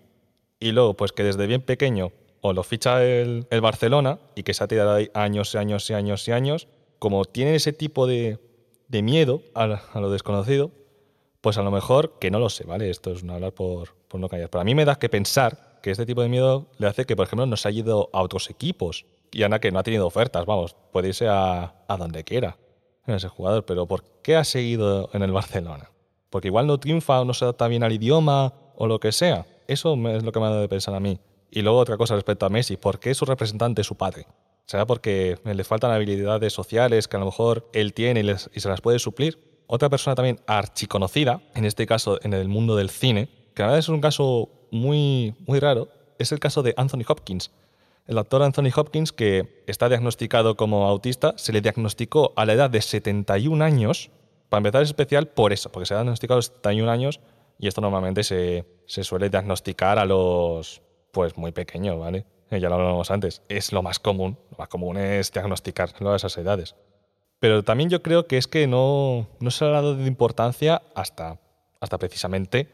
[0.60, 2.12] y luego, pues que desde bien pequeño
[2.46, 5.94] o lo ficha el, Barcelona y que se ha tirado ahí años y años y
[5.94, 6.68] años y años,
[7.00, 8.40] como tiene ese tipo de,
[8.90, 10.72] miedo a, lo desconocido,
[11.42, 12.90] pues a lo mejor, que no lo sé, ¿vale?
[12.90, 14.50] Esto es un hablar por, por no callar.
[14.50, 17.16] Pero a mí me da que pensar que este tipo de miedo le hace que,
[17.16, 19.06] por ejemplo, no se haya ido a otros equipos.
[19.32, 22.58] Y Ana que no ha tenido ofertas, vamos, puede irse a, a donde quiera
[23.08, 23.66] en ese jugador.
[23.66, 25.90] Pero ¿por qué ha seguido en el Barcelona?
[26.36, 29.46] porque igual no triunfa o no se adapta bien al idioma o lo que sea.
[29.68, 31.18] Eso es lo que me ha dado de pensar a mí.
[31.56, 34.28] Y luego otra cosa respecto a Messi, ¿por qué su representante su padre?
[34.66, 38.82] ¿Será porque le faltan habilidades sociales que a lo mejor él tiene y, se las
[38.82, 39.64] puede suplir?
[39.66, 43.86] Otra persona también archiconocida, en este caso en el mundo del cine, que a veces
[43.86, 45.88] es un caso muy, muy raro,
[46.20, 47.52] es el caso de Anthony Hopkins.
[48.06, 52.70] El actor Anthony Hopkins, que está diagnosticado como autista, se le diagnosticó a la edad
[52.70, 54.12] de 71 años
[54.50, 57.22] para empezar es especial por eso, porque se ha diagnosticado a los 71 años
[57.58, 58.66] Y esto normalmente se
[59.04, 60.82] suele diagnosticar a los,
[61.16, 62.26] pues muy pequeños, ¿vale?
[62.52, 63.42] Eh, ya lo hablamos antes.
[63.48, 64.38] Es lo más común.
[64.52, 66.76] Lo más común es diagnosticarlo a esas edades.
[67.40, 71.40] Pero también yo creo que es que no, no se ha dado de importancia hasta,
[71.80, 72.68] hasta precisamente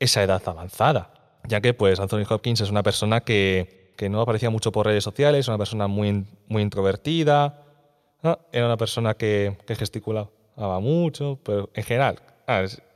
[0.00, 1.12] esa edad avanzada.
[1.46, 5.04] Ya que pues Anthony Hopkins es una persona que, que no aparecía mucho por redes
[5.04, 7.60] sociales, una persona muy, muy introvertida,
[8.50, 12.18] era una persona que, que gesticulaba mucho, pero en general,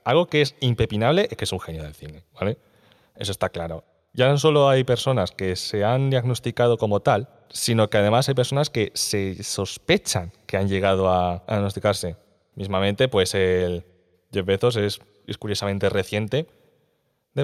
[0.04, 2.56] algo que es impepinable es que es un genio del cine, ¿vale?
[3.14, 3.84] Eso está claro.
[4.12, 8.34] Ya no solo hay personas que se han diagnosticado como tal, sino que además hay
[8.34, 12.16] personas que se sospechan que han llegado a, diagnosticarse.
[12.54, 13.84] Mismamente, pues el
[14.32, 16.46] Jeff Bezos es, es curiosamente reciente,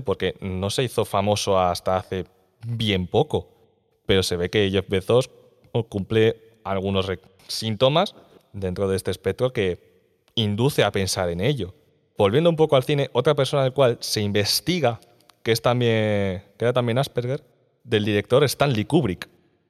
[0.04, 2.24] porque no se hizo famoso hasta hace
[2.66, 3.48] bien poco,
[4.06, 5.30] pero se ve que Jeff Bezos
[5.88, 7.10] cumple algunos
[7.46, 8.14] síntomas
[8.52, 9.94] dentro de este espectro que
[10.34, 11.74] induce a pensar en ello.
[12.16, 15.00] Volviendo un poco al cine, otra persona del cual se investiga
[15.44, 17.44] que es también que era también Asperger,
[17.84, 19.28] del director Stanley Kubrick.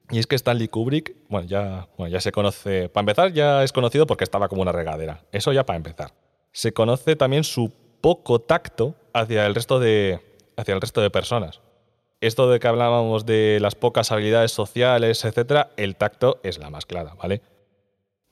[0.09, 3.71] Y es que Stanley Kubrick, bueno, ya, bueno, ya se conoce, para empezar ya es
[3.71, 5.23] conocido porque estaba como una regadera.
[5.31, 6.13] Eso ya para empezar.
[6.51, 10.21] Se conoce también su poco tacto hacia el resto de,
[10.55, 11.59] hacia el resto de personas.
[12.21, 16.85] Esto de que hablábamos de las pocas habilidades sociales, etcétera, el tacto es la más
[16.85, 17.41] clara, ¿vale?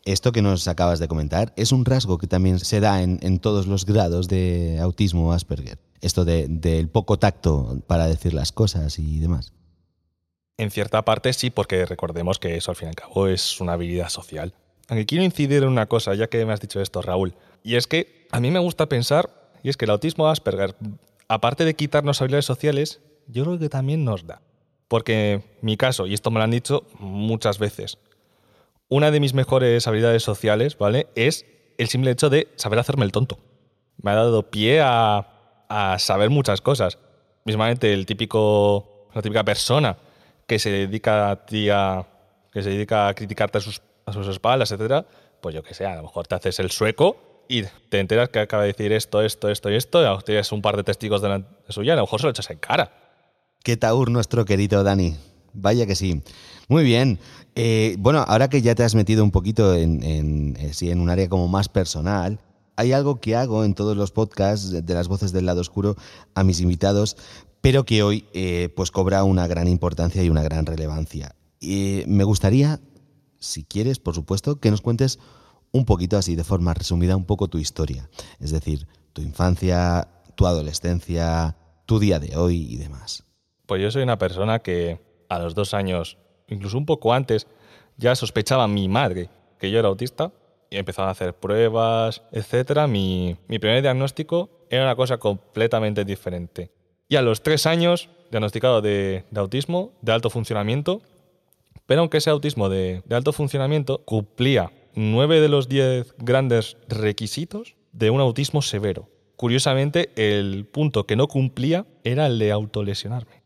[0.05, 3.67] Esto que nos acabas de comentar es un rasgo que también se da en, todos
[3.67, 5.79] los grados de autismo Asperger.
[6.01, 9.53] Esto del poco tacto para decir las cosas y demás.
[10.57, 13.73] En cierta parte sí, porque recordemos que eso al fin y al cabo es una
[13.73, 14.53] habilidad social.
[14.89, 17.87] Aunque quiero incidir en una cosa, ya que me has dicho esto, Raúl, y es
[17.87, 19.29] que a mí me gusta pensar,
[19.63, 20.75] y es que el autismo Asperger,
[21.29, 24.41] aparte de quitarnos habilidades sociales, yo creo que también nos da.
[24.89, 27.97] Porque mi caso, y esto me lo han dicho muchas veces,
[28.93, 31.07] una de mis mejores habilidades sociales, ¿vale?
[31.15, 31.45] Es
[31.79, 33.39] el simple hecho de saber hacerme el tonto.
[34.01, 36.99] Me ha dado pie a, a saber muchas cosas.
[37.43, 39.97] Mismamente el típico, la típica persona
[40.45, 42.05] que se dedica a ti a,
[42.51, 45.07] que se dedica a criticarte a sus, a sus espaldas, etcétera,
[45.41, 48.39] pues yo que sé, a lo mejor te haces el sueco y te enteras que
[48.39, 51.43] acaba de decir esto, esto, esto y esto, y tienes un par de testigos de
[51.69, 52.91] suya, a lo mejor se lo echas en cara.
[53.63, 55.15] Qué taur nuestro querido Dani.
[55.53, 56.21] Vaya que sí.
[56.67, 57.19] Muy bien.
[57.55, 61.09] Eh, bueno, ahora que ya te has metido un poquito en, en, eh, en un
[61.09, 62.39] área como más personal,
[62.75, 65.95] hay algo que hago en todos los podcasts de las voces del lado oscuro
[66.33, 67.17] a mis invitados,
[67.61, 71.35] pero que hoy eh, pues cobra una gran importancia y una gran relevancia.
[71.59, 72.79] Y me gustaría,
[73.39, 75.19] si quieres, por supuesto, que nos cuentes
[75.71, 78.09] un poquito así, de forma resumida, un poco tu historia.
[78.39, 83.23] Es decir, tu infancia, tu adolescencia, tu día de hoy y demás.
[83.65, 84.99] Pues yo soy una persona que
[85.35, 86.17] a los dos años,
[86.47, 87.47] incluso un poco antes,
[87.97, 90.31] ya sospechaba mi madre que yo era autista
[90.69, 92.87] y empezaron a hacer pruebas, etc.
[92.87, 96.71] Mi, primer diagnóstico era una cosa completamente diferente.
[97.07, 101.01] Y a los tres años, diagnosticado de, autismo, de alto funcionamiento,
[101.85, 108.09] pero aunque ese autismo de, alto funcionamiento cumplía nueve de los diez grandes requisitos de
[108.09, 109.09] un autismo severo.
[109.35, 113.42] Curiosamente, el punto que no cumplía era el de autolesionarme.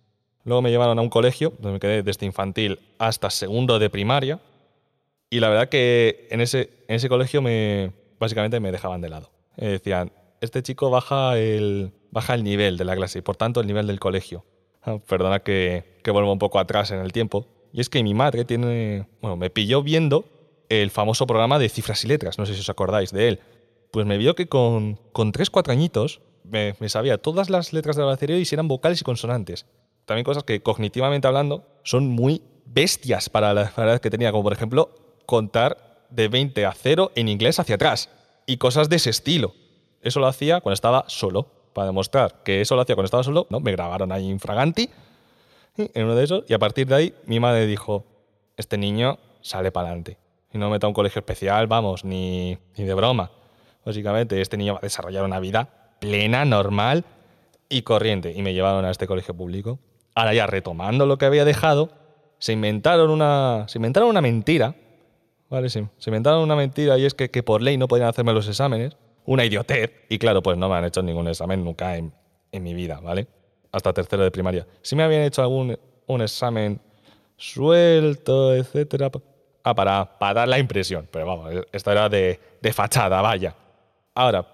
[0.47, 4.39] Luego me llevaron a un colegio, donde me quedé desde infantil hasta segundo de primaria,
[5.29, 9.29] y la verdad que en ese, en ese colegio me, básicamente me dejaban de lado.
[9.57, 13.67] Decían, este chico baja el, baja el nivel de la clase y por tanto el
[13.67, 14.45] nivel del colegio.
[15.09, 17.45] Perdona que, que vuelva un poco atrás en el tiempo.
[17.73, 20.29] Y es que mi madre tiene, bueno, me pilló viendo
[20.69, 23.39] el famoso programa de cifras y letras, no sé si os acordáis de él.
[23.91, 28.05] Pues me vio que con, con 3-4 añitos me, me, sabía todas las letras del
[28.05, 29.65] abecedario y si eran vocales y consonantes.
[30.07, 34.53] También cosas que cognitivamente hablando son muy bestias para la edad que tenía, como por
[34.53, 34.89] ejemplo
[35.25, 38.09] contar de 20 a 0 en inglés hacia atrás
[38.45, 39.53] y cosas de ese estilo.
[40.01, 41.51] Eso lo hacía cuando estaba solo.
[41.73, 43.59] Para demostrar que eso lo hacía cuando estaba solo, ¿no?
[43.59, 44.89] me grabaron ahí infraganti
[45.75, 48.05] en uno de esos y a partir de ahí mi madre dijo,
[48.55, 50.17] este niño sale para adelante.
[50.53, 53.29] Y no meta a un colegio especial, vamos, ni, ni de broma.
[53.85, 57.03] Básicamente, este niño va a desarrollar una vida plena, normal
[57.69, 58.31] y corriente.
[58.33, 59.79] Y me llevaron a este colegio público.
[60.17, 61.91] Ahora ya retomando lo que había dejado,
[62.39, 64.75] se inventaron una, se inventaron una mentira
[65.49, 65.69] Vale.
[65.69, 68.97] Se inventaron una mentira y es que, por ley no podían hacerme los exámenes.
[69.25, 69.91] Una idiotez.
[70.09, 72.13] Y claro, pues no me han hecho ningún examen nunca en,
[72.51, 73.27] mi vida, ¿vale?
[73.71, 74.65] Hasta tercero de primaria.
[74.81, 75.77] Si me habían hecho algún
[76.07, 76.81] un examen
[77.35, 79.11] suelto, etcétera.
[79.63, 81.07] Ah, para, para dar la impresión.
[81.11, 83.55] Pero vamos, esto era de, de fachada, vaya.
[84.15, 84.47] Ahora,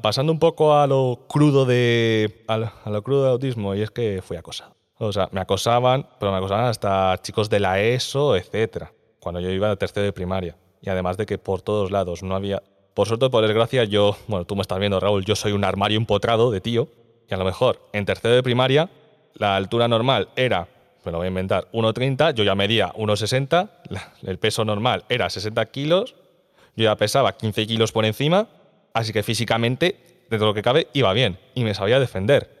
[0.00, 2.44] pasando un poco a lo crudo de.
[2.46, 4.79] A lo crudo de autismo, y es que fui acosado.
[5.00, 9.50] O sea, me acosaban, pero me acosaban hasta chicos de la ESO, etcétera cuando yo
[9.50, 10.56] iba a tercero de primaria.
[10.82, 12.62] Y además de que por todos lados no había...
[12.94, 14.16] Por suerte, por desgracia, yo...
[14.26, 16.88] Bueno, tú me estás viendo, Raúl, yo soy un armario empotrado de tío.
[17.30, 18.90] Y a lo mejor en tercero de primaria
[19.34, 20.66] la altura normal era,
[21.04, 23.68] me lo voy a inventar, 1,30, yo ya medía 1,60,
[24.24, 26.16] el peso normal era 60 kilos,
[26.74, 28.48] yo ya pesaba 15 kilos por encima,
[28.92, 32.59] así que físicamente, dentro de lo que cabe, iba bien y me sabía defender.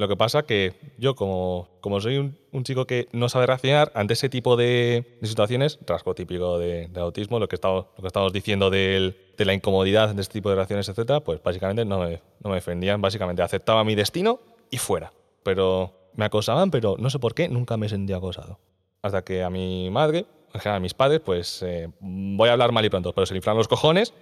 [0.00, 4.14] Lo que pasa que yo, como, como soy un, chico que no sabe reaccionar ante
[4.14, 8.70] ese tipo de, situaciones, rasgo típico de, autismo, lo que, estamos, lo que estamos diciendo
[8.70, 12.54] de la incomodidad de este tipo de reacciones, etcétera, pues básicamente no me, no me
[12.54, 15.12] defendían, básicamente aceptaba mi destino y fuera.
[15.42, 18.58] Pero me acosaban, pero no sé por qué, nunca me sentía acosado.
[19.02, 22.72] Hasta que a mi madre, en general a mis padres, pues eh, voy a hablar
[22.72, 24.14] mal y pronto, pero se inflan los cojones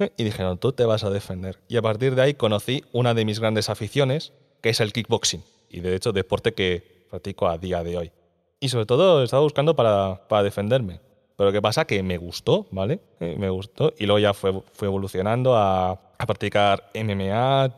[0.00, 1.60] eh, y dijeron, tú te vas a defender.
[1.68, 4.32] Y a partir de ahí conocí una de mis grandes aficiones,
[4.66, 5.44] que es el kickboxing.
[5.70, 8.10] Y de hecho, deporte que practico a día de hoy.
[8.58, 10.98] Y sobre todo estaba buscando para, para defenderme.
[11.36, 11.84] Pero ¿qué pasa?
[11.84, 12.98] Que me gustó, ¿vale?
[13.20, 13.94] Eh, me gustó.
[13.96, 17.76] Y luego ya fue, fue evolucionando a, a, practicar MMA,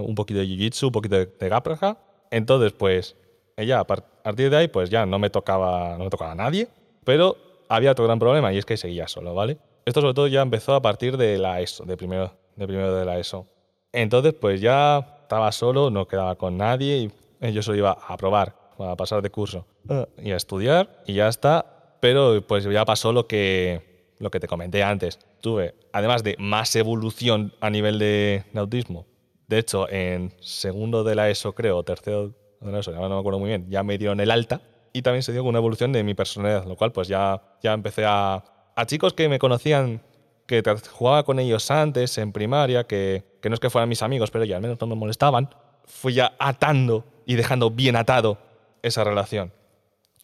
[0.00, 1.96] un poquito de jiu-jitsu, un poquito de, de
[2.30, 3.16] Entonces, pues,
[3.58, 6.68] ella a partir de ahí, pues ya no me tocaba, no me tocaba a nadie.
[7.04, 7.36] Pero
[7.68, 9.58] había otro gran problema y es que seguía solo, ¿vale?
[9.84, 13.04] Esto sobre todo ya empezó a partir de la ESO, de primero de, primero de
[13.04, 13.46] la ESO.
[13.92, 17.08] Entonces, pues ya estaba solo, no quedaba con nadie
[17.40, 20.08] y yo solo iba a probar, a pasar de curso ah.
[20.18, 21.94] y a estudiar y ya está.
[22.00, 25.20] Pero pues ya pasó lo que, lo que te comenté antes.
[25.40, 29.06] Tuve, además de más evolución a nivel de, autismo,
[29.46, 33.38] de hecho, en segundo de la ESO, creo, tercero de la ESO, no me acuerdo
[33.38, 34.62] muy bien, ya me dieron el alta
[34.92, 38.04] y también se dio una evolución de mi personalidad, lo cual pues ya, ya empecé
[38.04, 38.42] a,
[38.74, 40.02] a chicos que me conocían
[40.50, 44.30] que jugaba con ellos antes en primaria, que, que no es que fueran mis amigos,
[44.30, 45.48] pero ya al menos no me molestaban,
[45.84, 48.38] fui ya atando y dejando bien atado
[48.82, 49.52] esa relación.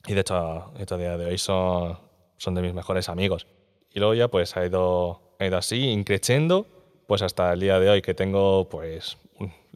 [0.07, 1.99] Y de hecho, a día de hoy son,
[2.37, 3.47] son de mis mejores amigos.
[3.93, 6.67] Y luego ya pues ha ido, ha ido así, increciendo,
[7.07, 9.19] pues hasta el día de hoy que tengo pues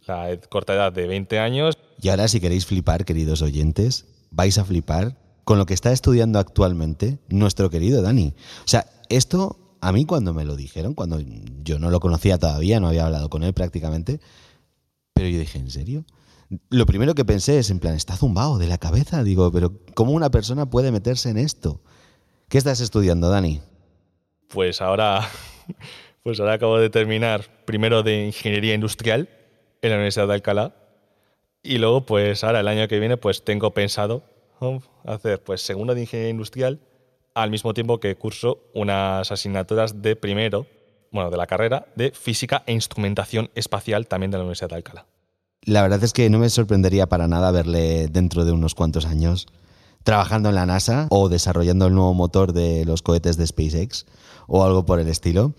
[0.06, 1.78] la corta edad de 20 años.
[2.00, 6.38] Y ahora si queréis flipar, queridos oyentes, vais a flipar con lo que está estudiando
[6.38, 8.34] actualmente nuestro querido Dani.
[8.64, 11.20] O sea, esto a mí cuando me lo dijeron, cuando
[11.62, 14.20] yo no lo conocía todavía, no había hablado con él prácticamente,
[15.14, 16.04] pero yo dije, ¿en serio?
[16.68, 19.22] Lo primero que pensé es, en plan, está zumbado de la cabeza.
[19.22, 21.80] Digo, pero ¿cómo una persona puede meterse en esto?
[22.48, 23.60] ¿Qué estás estudiando, Dani?
[24.48, 25.28] Pues ahora,
[26.22, 29.28] pues ahora acabo de terminar primero de Ingeniería Industrial
[29.82, 30.74] en la Universidad de Alcalá
[31.62, 34.24] y luego, pues ahora el año que viene, pues tengo pensado
[35.04, 36.80] hacer pues segundo de Ingeniería Industrial
[37.34, 40.66] al mismo tiempo que curso unas asignaturas de primero,
[41.10, 45.06] bueno, de la carrera de física e instrumentación espacial también de la Universidad de Alcalá.
[45.62, 49.46] La verdad es que no me sorprendería para nada verle dentro de unos cuantos años
[50.04, 54.06] trabajando en la NASA o desarrollando el nuevo motor de los cohetes de SpaceX
[54.46, 55.52] o algo por el estilo.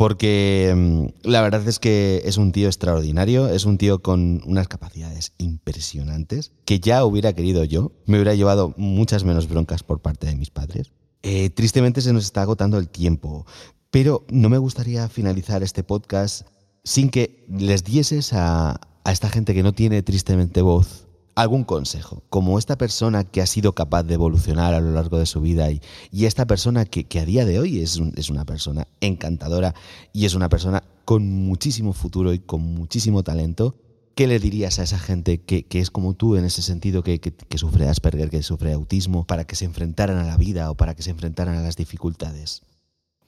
[0.00, 4.66] Porque mm, la verdad es que es un tío extraordinario, es un tío con unas
[4.66, 7.92] capacidades impresionantes que ya hubiera querido yo.
[8.06, 10.94] Me hubiera llevado muchas menos broncas por parte de mis padres.
[11.22, 13.44] Eh, tristemente se nos está agotando el tiempo,
[13.90, 16.46] pero no me gustaría finalizar este podcast
[16.82, 21.08] sin que les dieses a, esta gente que no tiene tristemente voz
[21.42, 25.26] algún consejo, como esta persona que ha sido capaz de evolucionar a lo largo de
[25.26, 25.80] su vida y,
[26.24, 29.74] esta persona que, a día de hoy es, es, una persona encantadora
[30.12, 33.74] y es una persona con muchísimo futuro y con muchísimo talento
[34.20, 37.18] ¿Qué le dirías a esa gente que, es como tú en ese sentido, que,
[37.56, 41.02] sufre Asperger, que sufre autismo, para que se enfrentaran a la vida o para que
[41.02, 42.60] se enfrentaran a las dificultades?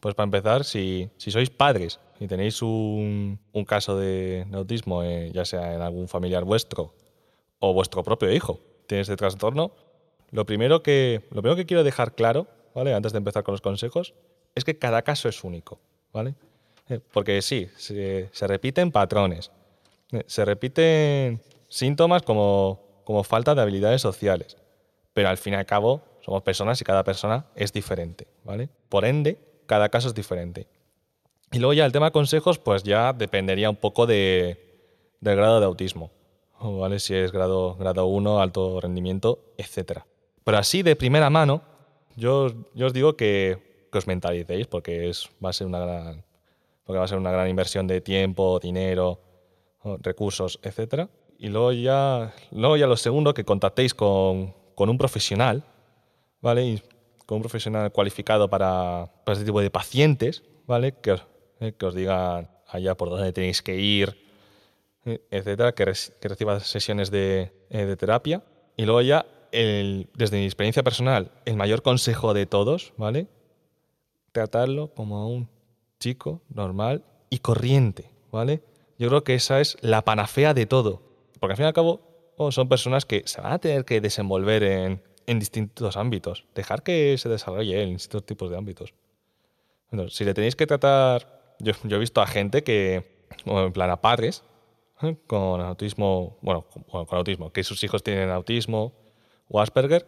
[0.01, 5.75] Pues para empezar, si, sois padres y tenéis un, caso de, autismo, eh, ya sea
[5.75, 6.95] en algún familiar vuestro
[7.63, 9.73] o vuestro propio hijo, tiene este trastorno,
[10.31, 12.93] lo primero que, lo primero que quiero dejar claro, ¿vale?
[12.93, 14.15] antes de empezar con los consejos,
[14.55, 15.79] es que cada caso es único.
[16.13, 16.35] ¿vale?
[16.89, 19.51] Eh, porque sí, se repiten patrones
[20.27, 22.79] se repiten síntomas como,
[23.25, 24.57] falta de habilidades sociales,
[25.13, 28.69] pero al fin y al cabo somos personas y cada persona es diferente, ¿vale?
[28.89, 30.67] Por ende, cada caso es diferente.
[31.51, 35.61] Y luego ya el tema de consejos, pues ya dependería un poco de, del grado
[35.61, 36.11] de autismo,
[36.63, 36.99] ¿vale?
[36.99, 40.01] Si es grado, grado 1, alto rendimiento, etc.
[40.45, 41.63] Pero así de primera mano,
[42.17, 46.25] yo, yo os digo que, que, os mentalicéis porque es, va, a ser una gran,
[46.85, 49.21] porque va a ser una gran inversión de tiempo, dinero,
[50.01, 51.09] recursos, etcétera.
[51.39, 55.65] Y luego ya, luego ya lo segundo, que contactéis con, con un profesional,
[56.41, 56.83] ¿vale?
[57.27, 60.93] Con un profesional cualificado para, para este tipo de pacientes, ¿vale?
[61.01, 61.27] Que os,
[61.61, 64.17] eh, que os digan allá por dónde tenéis que ir,
[65.05, 68.43] etcétera, que, que reciba sesiones de, eh, de, terapia.
[68.77, 73.27] Y luego ya, el, desde mi experiencia personal, el mayor consejo de todos, ¿vale?
[74.33, 75.49] Tratarlo como a un
[75.99, 78.63] chico normal y corriente, ¿vale?
[78.99, 81.03] Yo creo que esa es la panacea de todo.
[81.41, 82.01] porque al fin y al cabo
[82.37, 86.45] oh, son personas que se van a tener que desenvolver en, distintos ámbitos.
[86.55, 88.93] Dejar que se desarrolle en distintos tipos de ámbitos.
[90.09, 94.01] Si le tenéis que tratar, yo, yo he visto a gente que, en plan a
[94.01, 94.45] padres.
[95.27, 98.93] Con autismo, bueno, con, con autismo, que sus hijos tienen autismo
[99.49, 100.07] o Asperger,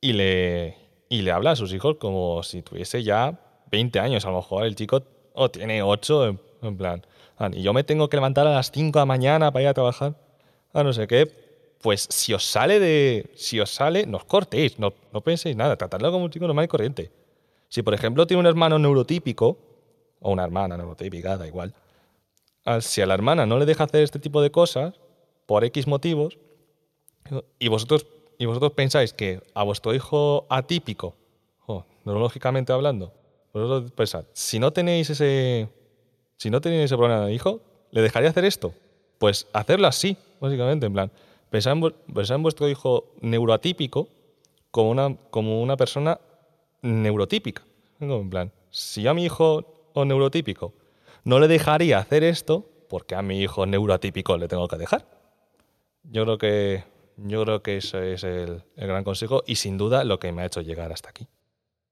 [0.00, 0.76] y le,
[1.08, 3.38] y le habla a sus hijos como si tuviese ya
[3.70, 4.24] 20 años.
[4.26, 5.02] A lo mejor el chico
[5.34, 7.06] o tiene 8, en, en plan.
[7.38, 9.68] "Ah, y yo me tengo que levantar a las 5 de la mañana para ir
[9.68, 10.14] a trabajar.
[10.72, 11.26] A no sé qué.
[11.80, 13.30] Pues si os sale de.
[13.34, 15.76] Si os sale, no os cortéis, no, no penséis nada.
[15.76, 17.10] Tratadlo como un chico normal y corriente.
[17.68, 19.58] Si, por ejemplo, tiene un hermano neurotípico,
[20.20, 21.74] o una hermana neurotípica, da igual.
[22.80, 24.94] Si a la hermana no le deja hacer este tipo de cosas,
[25.46, 26.38] por X motivos,
[27.58, 28.06] y vosotros,
[28.38, 31.14] y vosotros pensáis que a vuestro hijo atípico,
[31.66, 33.12] o neurológicamente hablando,
[33.52, 35.68] vosotros pensad, si no tenéis ese,
[36.36, 37.60] si no tenéis ese problema de hijo,
[37.90, 38.74] ¿le dejaría hacer esto?
[39.18, 41.12] Pues hacerlo así, básicamente, en plan,
[41.50, 44.08] pensad en, pensad en vuestro hijo neuroatípico
[44.70, 46.18] como una, como una persona
[46.80, 47.62] neurotípica.
[48.00, 50.72] En plan, si a mi hijo o neurotípico
[51.24, 55.06] no le dejaría hacer esto, porque a mi hijo neuroatípico le tengo que dejar?
[56.04, 56.84] Yo creo que,
[57.16, 60.42] yo creo que ese es el, el gran consejo y sin duda lo que me
[60.42, 61.28] ha hecho llegar hasta aquí.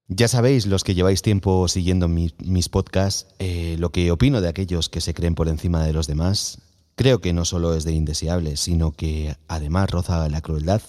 [0.09, 4.49] Ya sabéis, los que lleváis tiempo siguiendo mi- mis podcasts, eh, lo que opino de
[4.49, 6.59] aquellos que se creen por encima de los demás,
[6.97, 10.83] creo que no solo es de indeseable, sino que además roza la crueldad.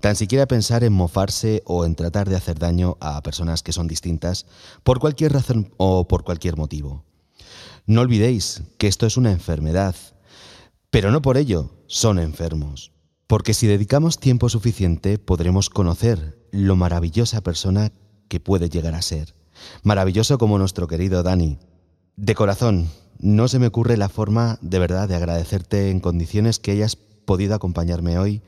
[0.00, 3.88] Tan siquiera pensar en mofarse o en tratar de hacer daño a personas que son
[3.88, 4.44] distintas
[4.82, 7.04] por cualquier razón o por cualquier motivo.
[7.88, 9.96] No olvidéis que esto es una enfermedad,
[10.90, 12.92] pero no por ello son enfermos.
[13.26, 17.90] Porque si dedicamos tiempo suficiente podremos conocer lo maravillosa persona
[18.28, 19.34] que puede llegar a ser.
[19.84, 21.60] Maravilloso como nuestro querido Dani.
[22.14, 26.72] De corazón, no se me ocurre la forma de verdad de agradecerte en condiciones que
[26.72, 28.42] hayas podido acompañarme hoy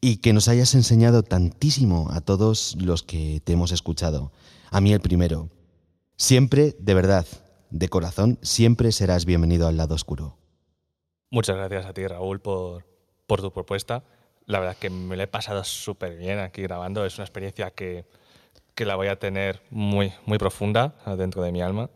[0.00, 4.32] y que nos hayas enseñado tantísimo a todos los que te hemos escuchado.
[4.70, 5.50] A mí el primero.
[6.16, 7.26] Siempre, de verdad,
[7.70, 10.36] de corazón, siempre serás bienvenido al lado oscuro.
[11.30, 12.86] Muchas gracias a ti, Raúl, por,
[13.26, 14.04] por tu propuesta.
[14.46, 17.04] La verdad es que me lo he pasado súper bien aquí grabando.
[17.04, 18.06] Es una experiencia que,
[18.74, 21.90] que la voy a tener muy, muy profunda dentro de mi alma,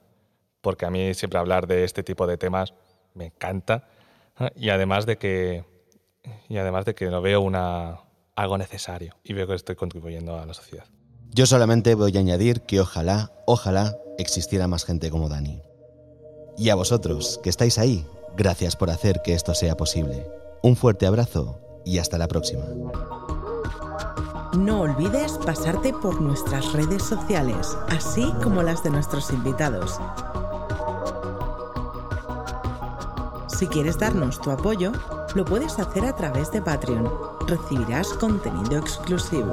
[0.61, 2.75] porque a mí siempre hablar de este tipo de temas
[3.15, 3.89] me encanta.
[4.39, 4.51] ¿eh?
[4.57, 5.65] Y además de que,
[6.49, 8.01] y además de que lo veo una,
[8.37, 10.85] algo necesario y veo que estoy contribuyendo a la sociedad.
[11.31, 15.63] Yo solamente voy a añadir que ojalá, ojalá existiera más gente como Dani.
[16.57, 18.07] Y a vosotros, que estáis ahí,
[18.37, 20.27] gracias por hacer que esto sea posible.
[20.63, 22.65] Un fuerte abrazo y hasta la próxima.
[24.57, 29.99] No olvides pasarte por nuestras redes sociales, así como las de nuestros invitados.
[33.49, 34.93] Si quieres darnos tu apoyo,
[35.35, 37.09] lo puedes hacer a través de Patreon.
[37.47, 39.53] Recibirás contenido exclusivo.